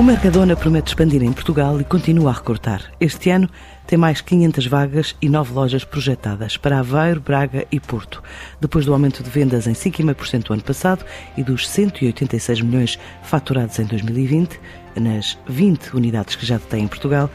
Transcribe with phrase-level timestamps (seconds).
[0.00, 2.90] O Mercadona promete expandir em Portugal e continua a recortar.
[2.98, 3.50] Este ano
[3.86, 8.22] tem mais 500 vagas e 9 lojas projetadas para Aveiro, Braga e Porto.
[8.58, 11.04] Depois do aumento de vendas em 5,5% o ano passado
[11.36, 14.58] e dos 186 milhões faturados em 2020,
[14.96, 17.28] nas 20 unidades que já detém em Portugal,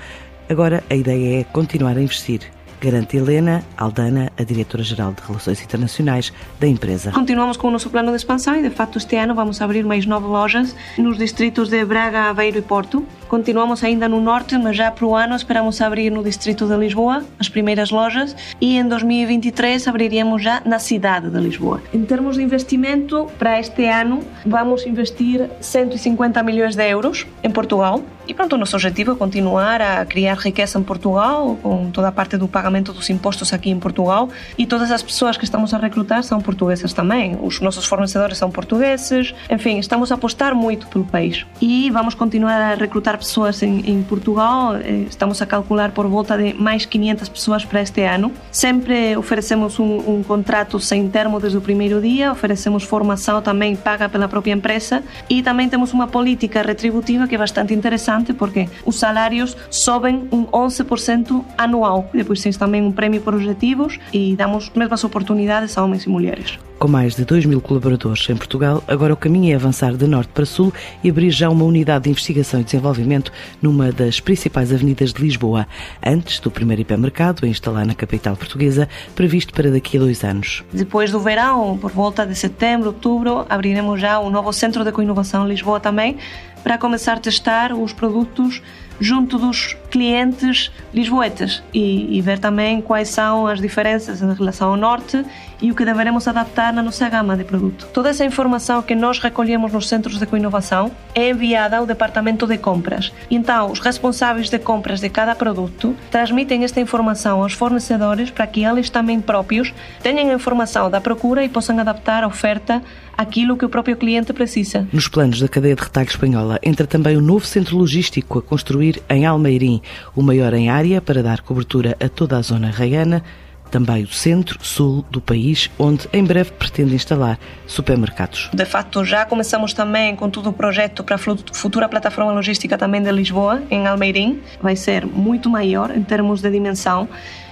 [0.49, 2.51] agora a ideia é continuar a investir
[2.81, 7.11] garante Helena Aldana, a diretora-geral de Relações Internacionais da empresa.
[7.11, 10.05] Continuamos com o nosso plano de expansão e, de facto, este ano vamos abrir mais
[10.05, 13.05] nove lojas nos distritos de Braga, Aveiro e Porto.
[13.27, 17.23] Continuamos ainda no norte, mas já para o ano esperamos abrir no distrito de Lisboa
[17.39, 21.81] as primeiras lojas e em 2023 abriríamos já na cidade de Lisboa.
[21.93, 28.03] Em termos de investimento, para este ano vamos investir 150 milhões de euros em Portugal.
[28.27, 32.11] E pronto, o nosso objetivo é continuar a criar riqueza em Portugal, com toda a
[32.11, 34.29] parte do pagamento dos impostos aqui em Portugal.
[34.57, 37.37] E todas as pessoas que estamos a recrutar são portuguesas também.
[37.39, 39.35] Os nossos fornecedores são portugueses.
[39.49, 41.45] Enfim, estamos a apostar muito pelo país.
[41.61, 44.75] E vamos continuar a recrutar pessoas em, em Portugal.
[44.75, 48.31] Eh, estamos a calcular por volta de mais 500 pessoas para este ano.
[48.51, 54.07] Sempre oferecemos um, um contrato sem termo desde o primeiro dia, oferecemos formação também paga
[54.09, 58.97] pela própria empresa e também temos uma política retributiva que é bastante interessante porque os
[58.97, 62.09] salários sobem um 11% anual.
[62.13, 66.57] Depois temos também um prémio por objetivos e damos mesmas oportunidades a homens e mulheres.
[66.77, 70.29] Com mais de 2 mil colaboradores em Portugal, agora o caminho é avançar de norte
[70.33, 75.13] para sul e abrir já uma unidade de investigação e desenvolvimento numa das principais avenidas
[75.13, 75.65] de Lisboa,
[76.05, 80.65] antes do primeiro hipermercado a instalar na capital portuguesa, previsto para daqui a dois anos.
[80.73, 85.45] Depois do verão, por volta de setembro, outubro, abriremos já um novo centro de coinovação
[85.45, 86.17] em Lisboa também,
[86.61, 88.61] para começar a testar os produtos
[88.99, 94.75] junto dos clientes lisboetas e, e, ver também quais são as diferenças em relação ao
[94.75, 95.23] norte
[95.61, 97.87] e o que deveremos adaptar na nossa gama de produto.
[97.93, 102.57] Toda essa informação que nós recolhemos nos centros de coinovação é enviada ao departamento de
[102.57, 103.11] compras.
[103.31, 108.65] Então, os responsáveis de compras de cada produto transmitem esta informação aos fornecedores para que
[108.65, 112.81] eles também próprios tenham a informação da procura e possam adaptar a oferta
[113.17, 114.87] aquilo que o próprio cliente precisa.
[114.91, 118.84] Nos planos da cadeia de retalho espanhola entra também o novo centro logístico a construir
[119.09, 119.81] em Almeirim,
[120.15, 123.23] o maior em área para dar cobertura a toda a zona raiana,
[123.71, 127.37] também o centro-sul do país, onde em breve pretende instalar
[127.67, 128.49] supermercados.
[128.53, 133.01] De facto, já começamos também com todo o projeto para a futura plataforma logística também
[133.01, 134.39] de Lisboa, em Almeirim.
[134.61, 137.07] Vai ser muito maior em termos de dimensão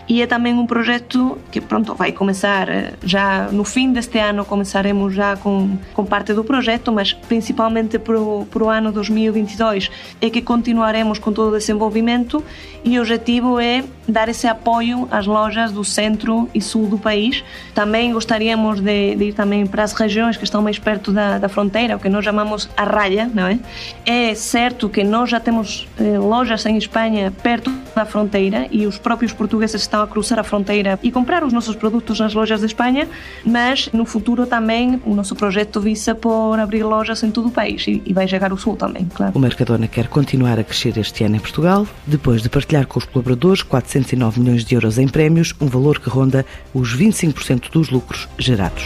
[0.08, 4.44] e é também um projeto que pronto vai começar eh, já no fim deste ano
[4.44, 9.90] começaremos já com, com parte do projeto mas principalmente para o, ano 2022
[10.22, 12.44] é que continuaremos com todo o desenvolvimento
[12.84, 17.42] e o objetivo é dar esse apoio às lojas do centro e sul do país.
[17.74, 21.48] Também gostaríamos de, de ir também para as regiões que estão mais perto da, da
[21.48, 23.60] fronteira o que nós chamamos a ralha não é?
[24.06, 28.98] É certo que nós já temos eh, lojas em Espanha perto da fronteira e os
[28.98, 32.66] próprios portugueses estão a cruzar a fronteira e comprar os nossos produtos nas lojas de
[32.66, 33.08] Espanha,
[33.46, 37.86] mas no futuro também o nosso projeto visa por abrir lojas em todo o país
[37.88, 39.32] e, vai chegar ao sul também, claro.
[39.36, 43.06] O Mercadona quer continuar a crescer este ano em Portugal, depois de partilhar com os
[43.06, 48.28] colaboradores 409 milhões de euros em prémios, um valor que ronda os 25% dos lucros
[48.38, 48.86] gerados.